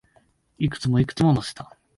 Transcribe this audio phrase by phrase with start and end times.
[0.57, 1.77] いくつも、いくつも乗せた